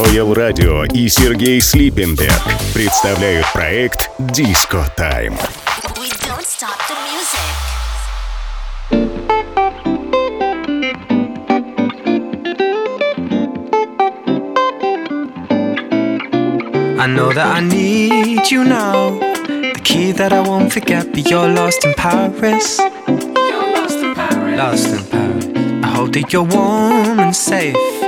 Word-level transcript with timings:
Роял 0.00 0.32
Радио 0.32 0.84
и 0.84 1.08
Сергей 1.08 1.60
Слипенберг 1.60 2.32
представляют 2.72 3.46
проект 3.52 4.10
Диско 4.18 4.90
Тайм. 4.96 5.34
I 16.98 17.08
know 17.08 17.32
that 17.32 17.54
I 17.54 17.60
need 17.60 18.50
you 18.50 18.64
now. 18.64 19.18
The 19.46 19.80
key 19.84 20.12
that 20.12 20.32
I 20.32 20.40
won't 20.40 20.72
forget, 20.72 21.12
but 21.12 21.30
you're 21.30 21.48
lost 21.48 21.84
in 21.84 21.94
Paris. 21.94 22.80
You're 23.06 23.72
lost 23.76 23.98
in 23.98 24.14
Paris. 24.14 24.58
Lost 24.58 24.88
in 24.88 25.04
Paris. 25.04 25.84
I 25.84 25.88
hope 25.88 26.12
that 26.14 26.32
you're 26.32 26.42
warm 26.42 27.20
and 27.20 27.36
safe. 27.36 27.99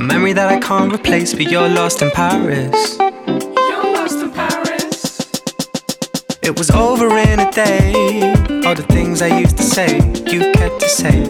The 0.00 0.06
memory 0.06 0.32
that 0.32 0.48
I 0.48 0.58
can't 0.58 0.90
replace, 0.90 1.34
but 1.34 1.50
you're 1.50 1.68
lost 1.68 2.00
in 2.00 2.10
Paris. 2.12 2.96
You're 2.98 3.92
lost 3.92 4.22
in 4.22 4.30
Paris. 4.30 5.18
It 6.42 6.56
was 6.56 6.70
over 6.70 7.18
in 7.18 7.38
a 7.38 7.52
day. 7.52 7.92
All 8.64 8.74
the 8.74 8.86
things 8.88 9.20
I 9.20 9.38
used 9.38 9.58
to 9.58 9.62
say, 9.62 9.98
you 10.24 10.52
kept 10.52 10.80
to 10.80 10.88
say. 10.88 11.20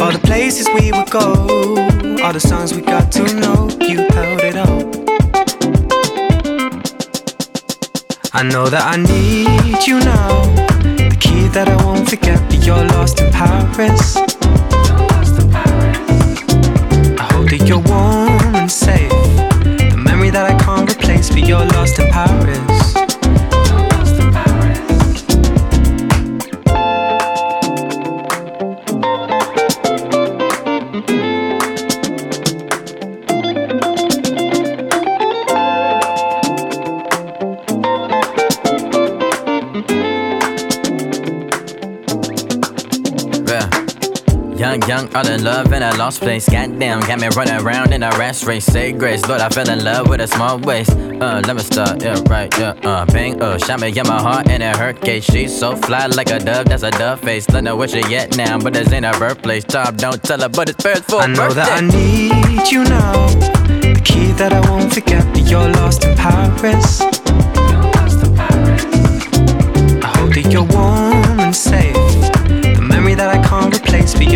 All 0.00 0.10
the 0.10 0.20
places 0.24 0.66
we 0.74 0.90
would 0.90 1.08
go, 1.08 1.30
all 2.24 2.32
the 2.32 2.40
songs 2.40 2.74
we 2.74 2.82
got 2.82 3.12
to 3.12 3.22
know, 3.32 3.70
you 3.78 3.98
held 4.10 4.40
it 4.40 4.56
all. 4.56 4.82
I 8.32 8.42
know 8.42 8.68
that 8.68 8.82
I 8.92 8.96
need 8.96 9.86
you 9.86 10.00
now. 10.00 10.42
The 10.96 11.16
key 11.20 11.46
that 11.54 11.68
I 11.68 11.76
won't 11.84 12.08
forget, 12.08 12.40
but 12.50 12.66
you're 12.66 12.84
lost 12.88 13.20
in 13.20 13.30
Paris. 13.30 14.18
That 17.54 17.68
you're 17.68 17.78
warm 17.78 18.56
and 18.56 18.68
safe. 18.68 19.10
The 19.10 19.94
memory 19.96 20.30
that 20.30 20.50
I 20.50 20.58
can't 20.64 20.90
replace, 20.90 21.30
but 21.30 21.46
you're 21.46 21.64
lost 21.64 22.00
in 22.00 22.10
Paris. 22.10 22.93
Young, 44.86 45.14
all 45.16 45.26
in 45.26 45.42
love 45.42 45.72
in 45.72 45.82
a 45.82 45.94
lost 45.96 46.20
place. 46.20 46.46
Goddamn, 46.48 47.00
got 47.00 47.18
me 47.20 47.28
running 47.28 47.54
around 47.64 47.92
in 47.94 48.02
a 48.02 48.10
rash 48.18 48.44
race. 48.44 48.66
Say 48.66 48.92
grace, 48.92 49.26
Lord, 49.26 49.40
I 49.40 49.48
fell 49.48 49.68
in 49.70 49.82
love 49.82 50.08
with 50.08 50.20
a 50.20 50.26
small 50.26 50.58
waist. 50.58 50.90
Uh, 50.90 51.40
let 51.46 51.56
me 51.56 51.62
start, 51.62 52.02
yeah, 52.02 52.20
right, 52.28 52.52
yeah, 52.58 52.74
uh, 52.82 53.06
bang, 53.06 53.40
uh, 53.40 53.56
shot 53.58 53.80
me 53.80 53.88
in 53.88 54.06
my 54.06 54.20
heart 54.20 54.48
and 54.48 54.62
it 54.62 54.76
hurt 54.76 55.00
case. 55.00 55.24
She's 55.24 55.56
so 55.58 55.74
fly 55.74 56.06
like 56.08 56.30
a 56.30 56.38
dove, 56.38 56.66
that's 56.66 56.82
a 56.82 56.90
dove 56.90 57.20
face. 57.20 57.46
Don't 57.46 57.64
know 57.64 57.76
where 57.76 57.88
she 57.88 58.00
at 58.14 58.36
now, 58.36 58.58
but 58.58 58.74
this 58.74 58.92
ain't 58.92 59.06
her 59.06 59.18
birthplace. 59.18 59.64
Tom, 59.64 59.96
don't 59.96 60.22
tell 60.22 60.40
her, 60.40 60.48
but 60.50 60.68
it's 60.68 60.82
first 60.82 61.04
for 61.04 61.20
I 61.20 61.26
know 61.28 61.48
birthday. 61.48 61.54
that 61.54 61.82
I 61.82 61.86
need 62.60 62.70
you 62.70 62.84
now. 62.84 63.26
The 63.80 64.00
key 64.04 64.32
that 64.32 64.52
I 64.52 64.60
won't 64.68 64.92
forget, 64.92 65.24
but 65.32 65.48
you're 65.50 65.68
lost 65.70 66.04
in 66.04 66.16
Paris. 66.16 67.03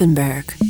Rippenberg. 0.00 0.69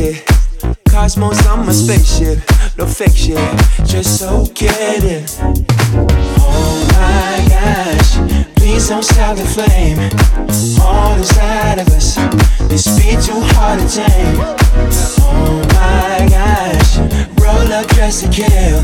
It. 0.00 0.24
Cosmos 0.88 1.46
on 1.46 1.66
my 1.66 1.72
spaceship, 1.72 2.38
no 2.76 2.84
fake 2.84 3.16
shit, 3.16 3.38
just 3.86 4.18
so 4.18 4.44
get 4.54 5.04
it. 5.04 5.38
Oh 6.40 6.86
my 6.92 7.48
gosh, 7.48 8.16
please 8.56 8.88
don't 8.88 9.04
stop 9.04 9.36
the 9.36 9.44
flame. 9.44 9.98
All 10.82 11.14
inside 11.16 11.78
of 11.78 11.88
us, 11.88 12.16
this 12.68 12.86
beat 12.98 13.22
too 13.22 13.40
hard 13.54 13.80
to 13.80 13.88
tame. 13.88 14.36
Oh 15.22 15.62
my 15.78 16.26
gosh, 16.28 16.98
roll 17.40 17.72
up, 17.72 17.86
dress 17.88 18.20
to 18.22 18.28
kill. 18.28 18.82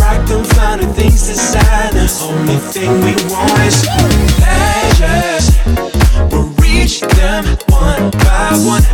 Rock 0.00 0.26
them 0.26 0.44
finer 0.44 0.92
things 0.94 1.28
designer. 1.28 2.08
Only 2.22 2.56
thing 2.56 2.90
we 3.04 3.14
want 3.30 3.58
is 3.60 3.86
pleasures. 4.40 5.46
We'll 6.32 6.50
reach 6.58 7.00
them 7.00 7.44
one 7.68 8.10
by 8.10 8.50
one. 8.66 8.84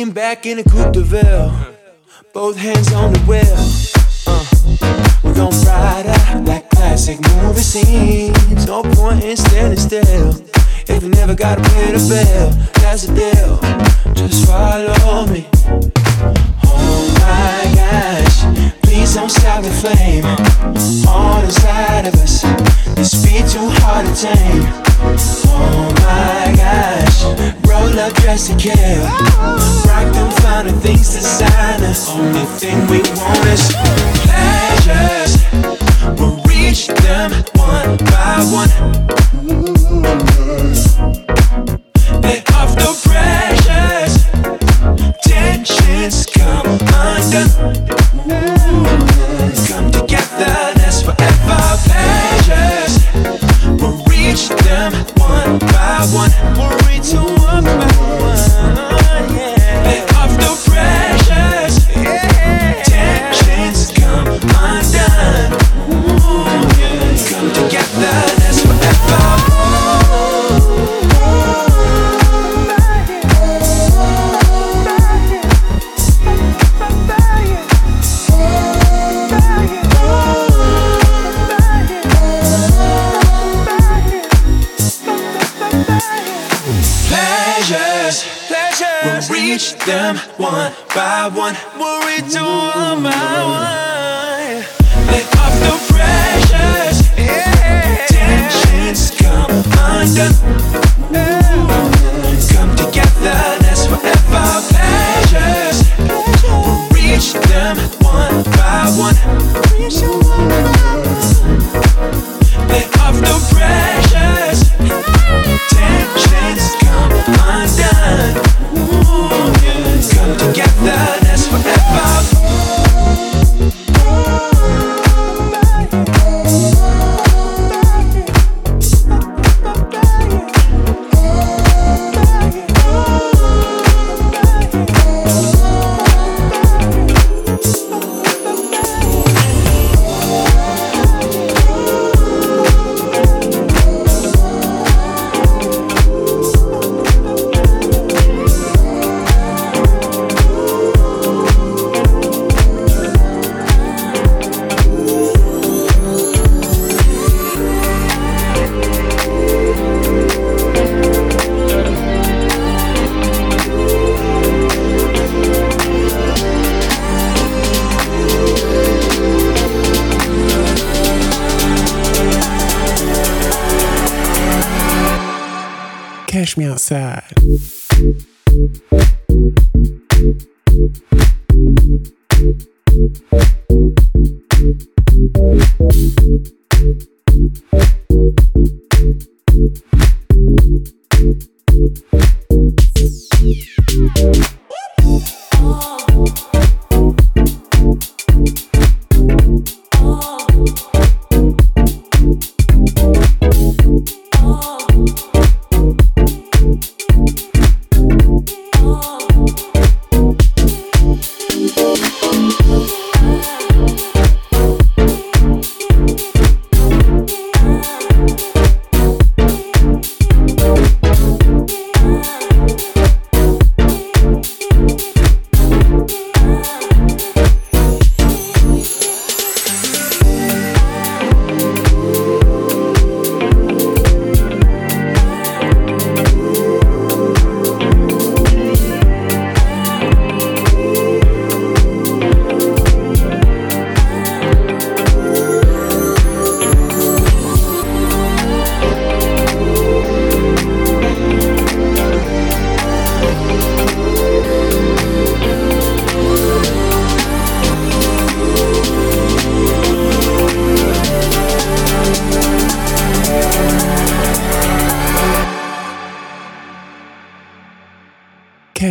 Lean 0.00 0.12
back 0.12 0.46
in 0.46 0.58
a 0.58 0.64
coupe 0.64 0.92
de 0.94 1.02
ville, 1.02 1.52
both 2.32 2.56
hands 2.56 2.90
on 2.94 3.12
the 3.12 3.18
wheel. 3.28 3.60
Uh, 4.26 4.46
we're 5.22 5.34
gon' 5.34 5.52
ride 5.66 6.06
out 6.06 6.44
like 6.46 6.70
classic 6.70 7.20
movie 7.36 7.60
scenes. 7.60 8.66
No 8.66 8.82
point 8.82 9.22
in 9.22 9.36
standing 9.36 9.78
still 9.78 10.30
if 10.88 11.02
you 11.02 11.10
never 11.10 11.34
gotta 11.34 11.60
pay 11.72 11.92
the 11.92 11.98
bill. 12.08 12.50
That's 12.80 13.02
the 13.02 13.12
deal. 13.12 14.14
Just 14.14 14.46
follow 14.46 15.26
me. 15.26 15.46
Oh 16.64 17.02
my 17.20 17.60
gosh, 17.76 18.36
please 18.80 19.14
don't 19.14 19.28
stop 19.30 19.62
the 19.62 19.70
flame. 19.82 20.24
All 21.06 21.44
inside 21.44 22.06
of 22.06 22.14
us, 22.14 22.40
this 22.94 23.22
beat 23.22 23.46
too 23.52 23.68
hard 23.82 24.06
to 24.06 24.14
tame. 24.14 24.64
Oh 25.52 25.92
my 26.00 26.56
gosh, 26.56 27.22
roll 27.68 28.00
up, 28.00 28.14
dress 28.14 28.48
to 28.48 28.56
kill. 28.56 29.29
Only 32.20 32.44
thing 32.44 32.76
we 32.88 32.98
want 33.16 33.46
is 33.46 34.19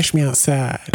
Cash 0.10 0.16
me 0.16 0.24
outside. 0.24 0.89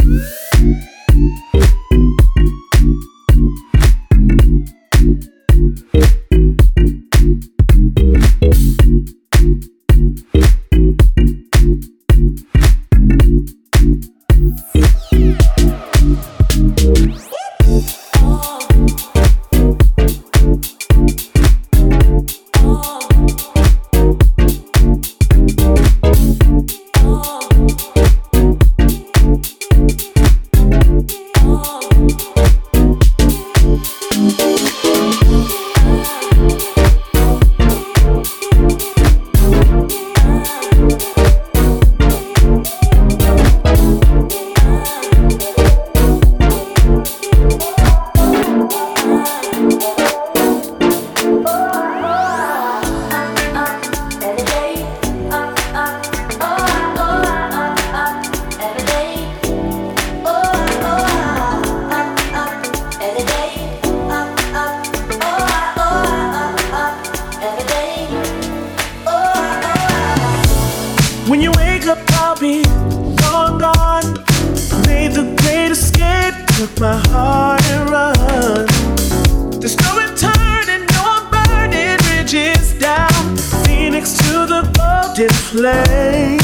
The 85.15 86.44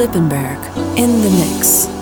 away. 0.00 0.40
In 0.96 1.20
the 1.20 1.30
mix. 1.30 1.99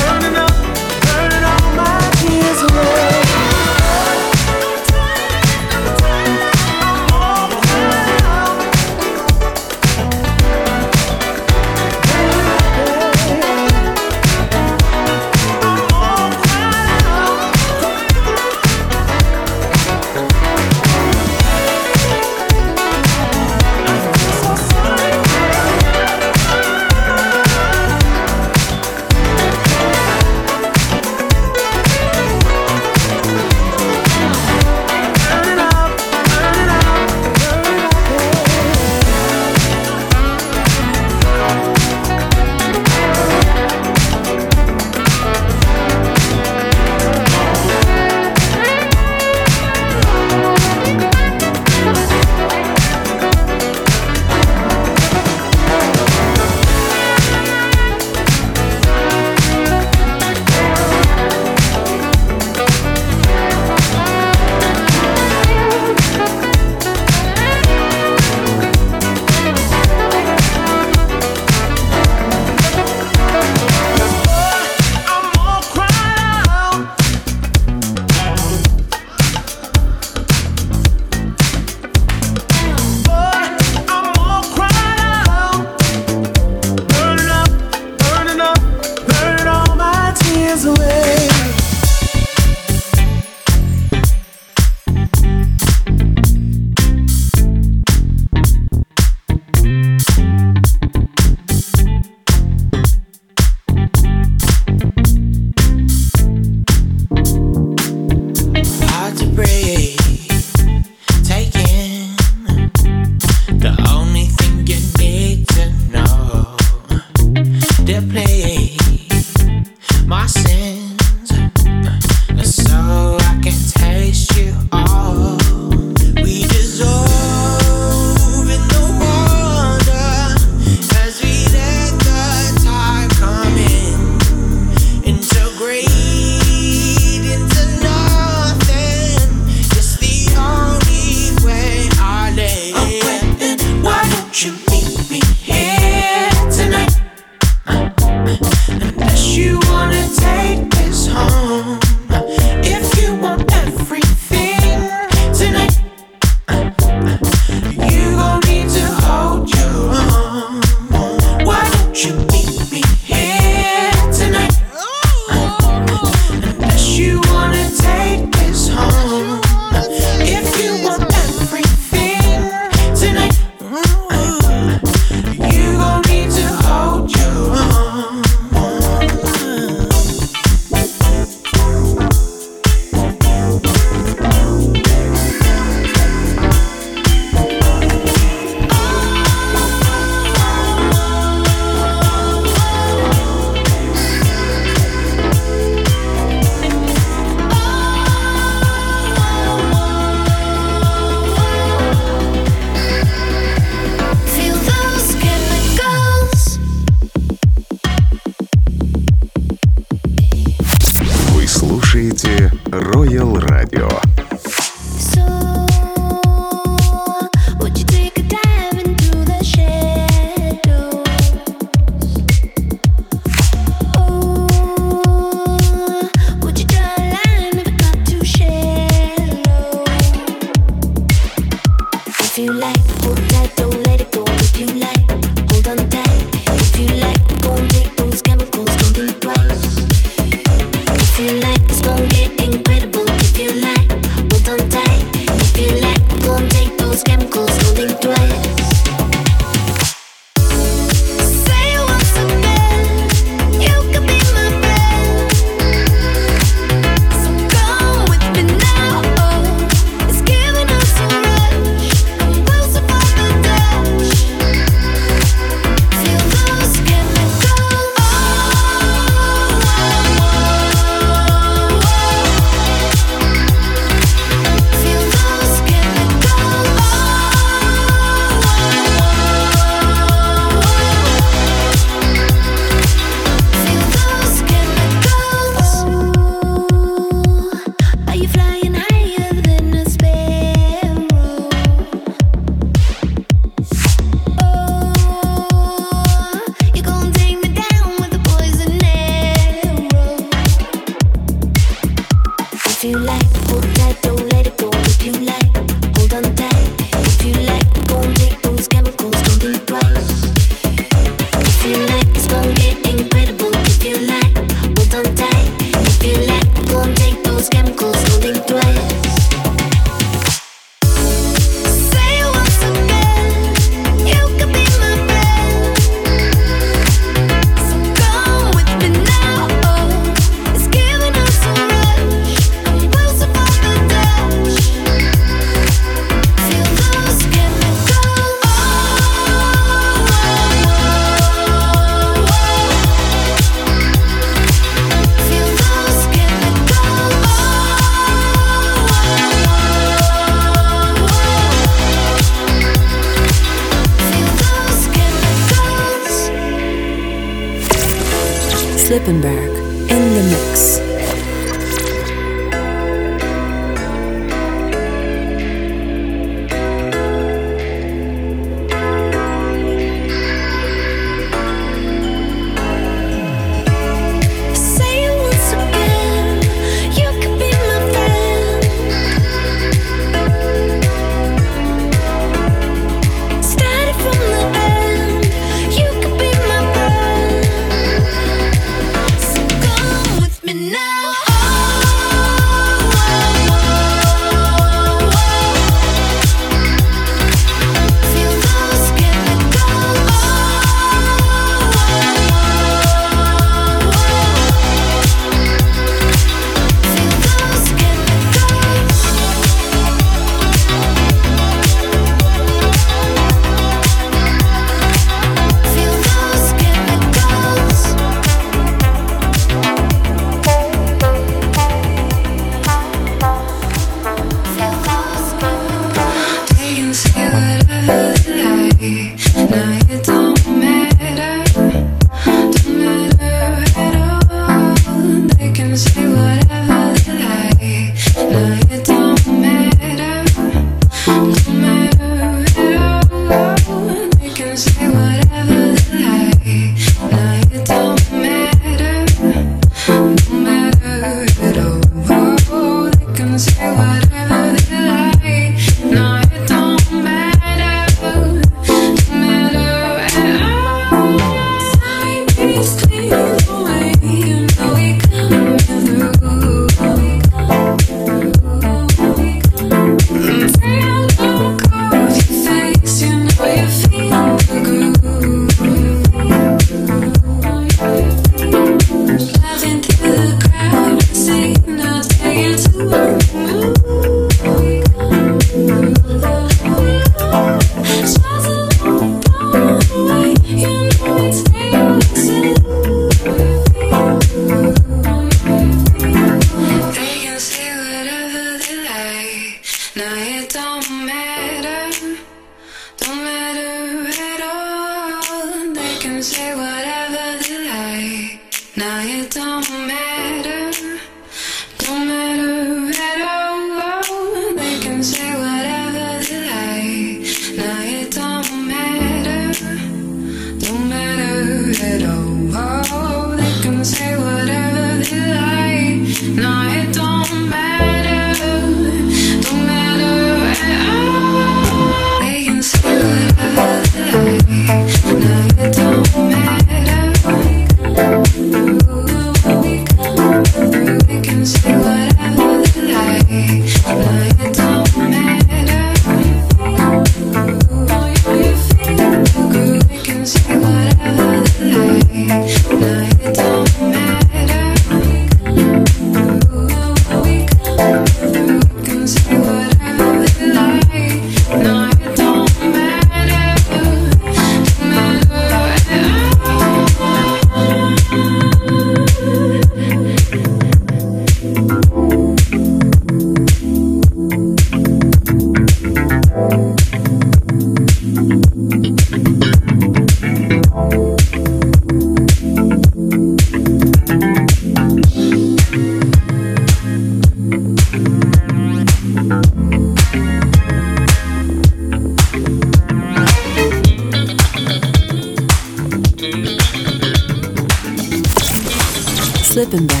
Slippenberg 599.61 600.00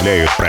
представляют 0.00 0.39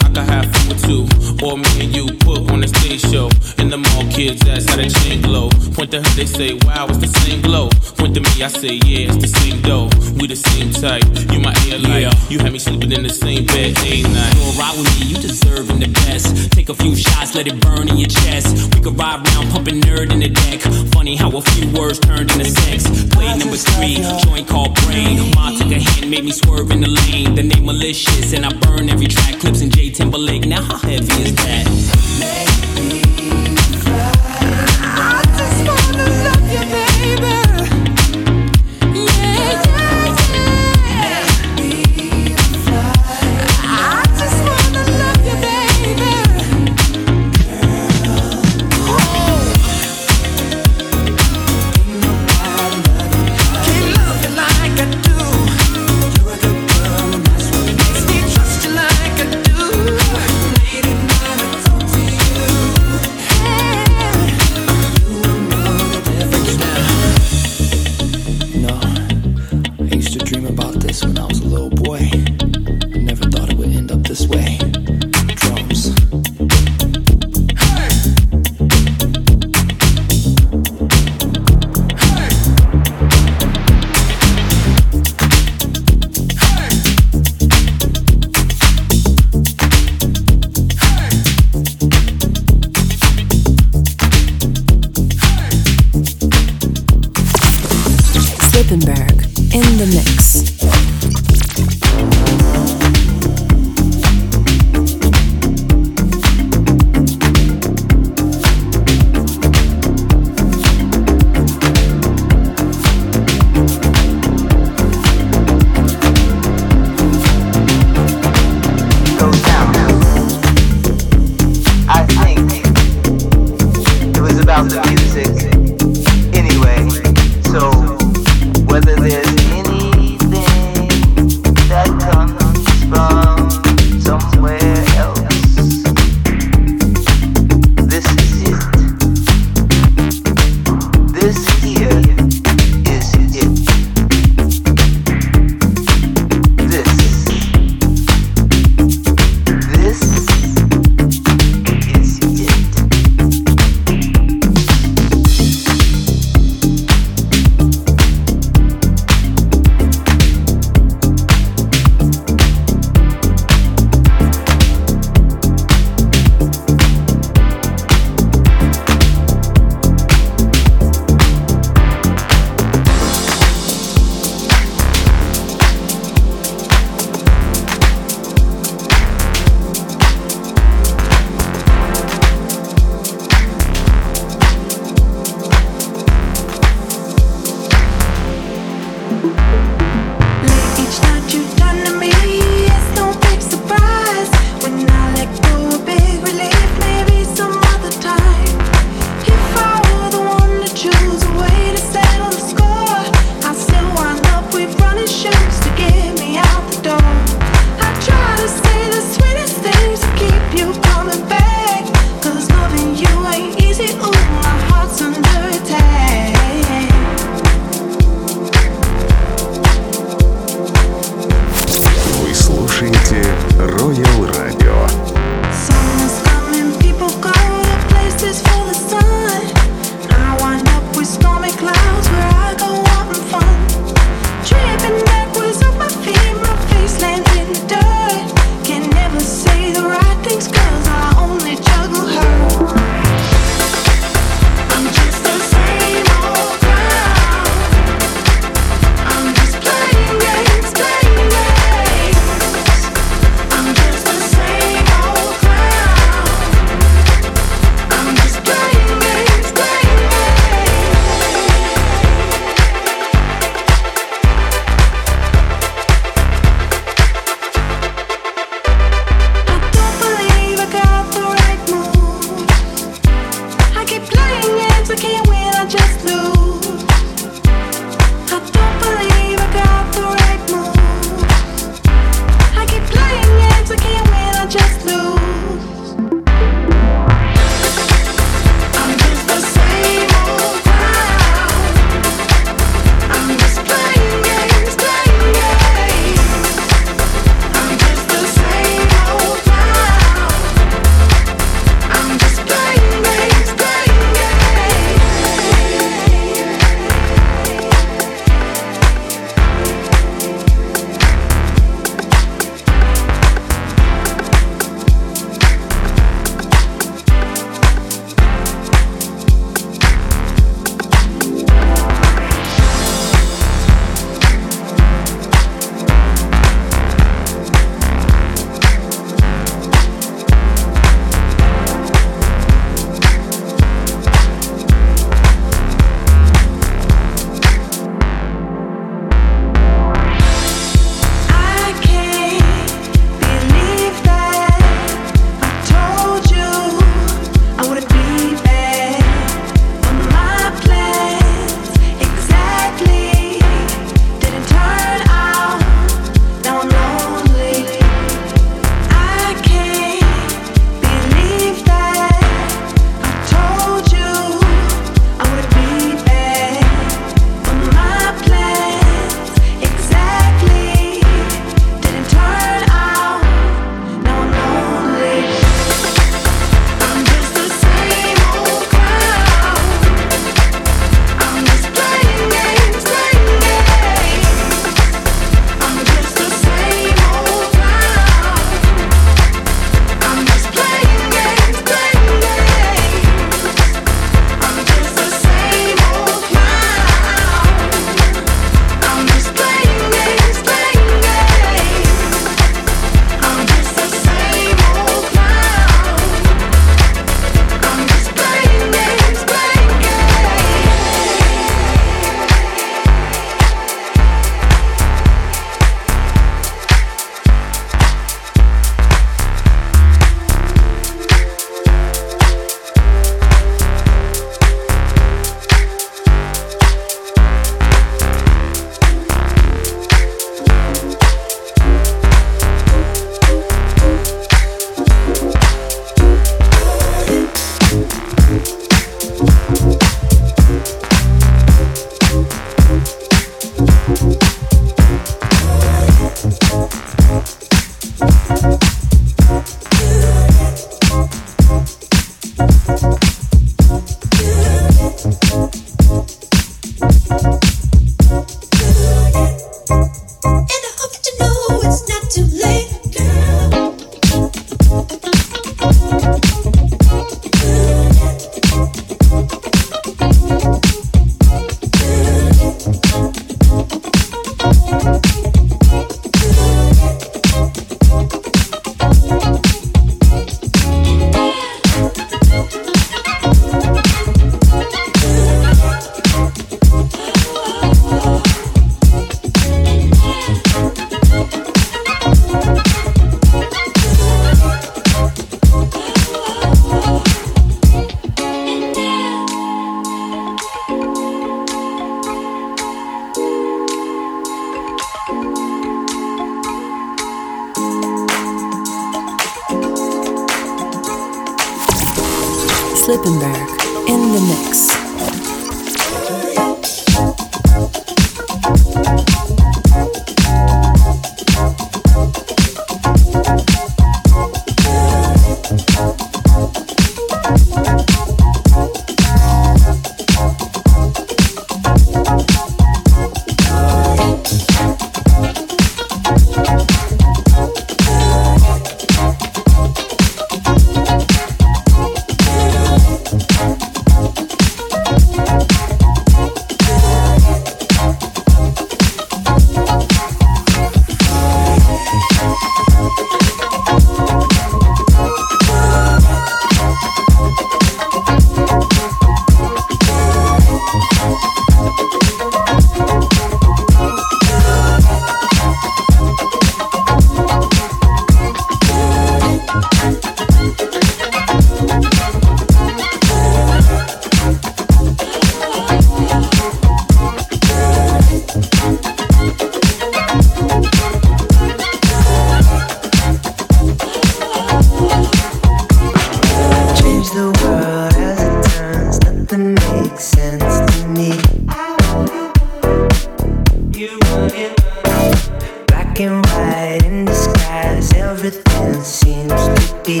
in 596.84 597.04
the 597.04 597.14
skies, 597.14 597.92
everything 597.94 598.74
seems 598.82 599.30
to 599.30 599.80
be. 599.84 600.00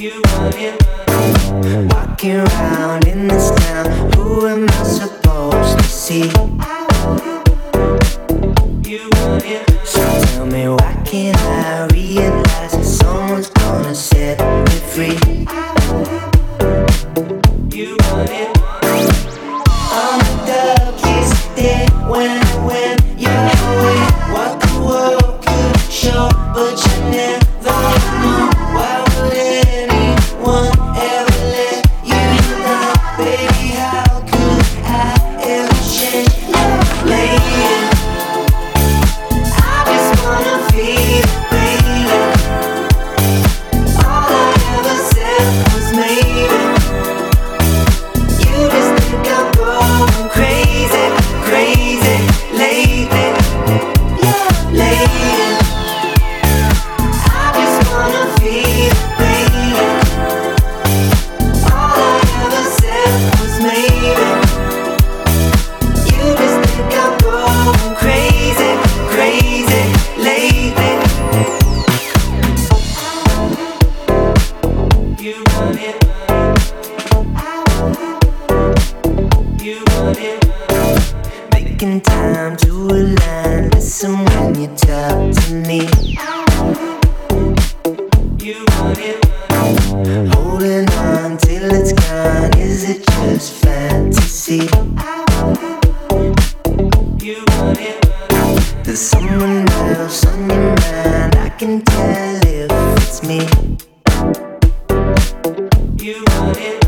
You 0.00 0.22
Walking 1.88 2.36
around 2.36 3.06
in 3.06 3.28
this 3.28 3.50
town, 3.50 4.12
who 4.14 4.46
am 4.46 4.68
I 4.68 4.82
supposed 4.82 5.78
to 5.78 5.84
see? 5.84 6.67
You 106.00 106.22
want 106.28 106.56
it. 106.58 106.87